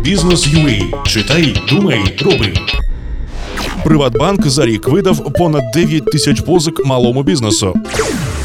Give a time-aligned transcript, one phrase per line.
[0.00, 1.06] Бізнес UA.
[1.06, 2.54] Читай, думай, роби.
[3.84, 7.74] Приватбанк за рік видав понад 9 тисяч позик малому бізнесу.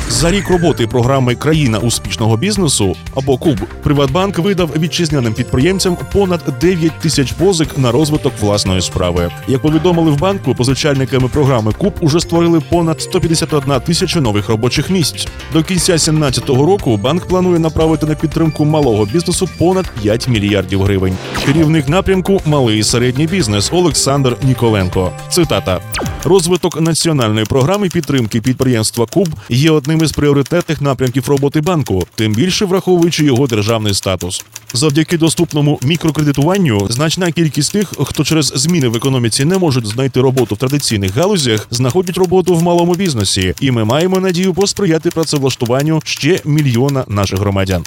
[0.09, 6.91] За рік роботи програми Країна успішного бізнесу або Куб Приватбанк видав вітчизняним підприємцям понад 9
[6.91, 9.31] тисяч позик на розвиток власної справи.
[9.47, 15.27] Як повідомили в банку, позичальниками програми Куб уже створили понад 151 тисяча нових робочих місць.
[15.53, 21.17] До кінця 2017 року банк планує направити на підтримку малого бізнесу понад 5 мільярдів гривень.
[21.45, 25.11] Керівник напрямку Малий і середній бізнес Олександр Ніколенко.
[25.29, 25.79] Цитата:
[26.23, 32.65] розвиток національної програми підтримки підприємства Куб є одним із пріоритетних напрямків роботи банку, тим більше
[32.65, 34.45] враховуючи його державний статус.
[34.73, 40.55] Завдяки доступному мікрокредитуванню, значна кількість тих, хто через зміни в економіці не можуть знайти роботу
[40.55, 46.41] в традиційних галузях, знаходять роботу в малому бізнесі, і ми маємо надію посприяти працевлаштуванню ще
[46.45, 47.83] мільйона наших громадян.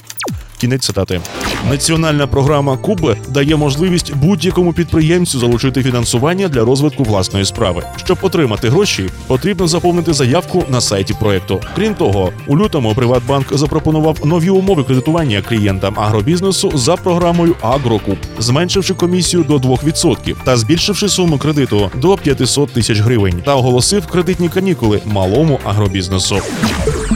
[0.59, 1.21] Кінець цитати.
[1.69, 7.83] Національна програма Куб дає можливість будь-якому підприємцю залучити фінансування для розвитку власної справи.
[7.97, 11.61] Щоб отримати гроші, потрібно заповнити заявку на сайті проекту.
[11.77, 18.95] Крім того, у лютому Приватбанк запропонував нові умови кредитування клієнтам агробізнесу за програмою Агрокуб, зменшивши
[18.95, 25.01] комісію до 2% та збільшивши суму кредиту до 500 тисяч гривень, та оголосив кредитні канікули
[25.07, 26.37] малому агробізнесу.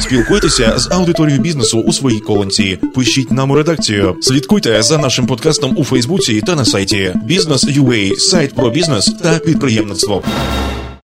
[0.01, 2.79] Спілкуйтеся з аудиторією бізнесу у своїй колонці.
[2.95, 4.17] Пишіть нам у редакцію.
[4.21, 10.23] Слідкуйте за нашим подкастом у Фейсбуці та на сайті Бізнес.UA, сайт про бізнес та підприємництво.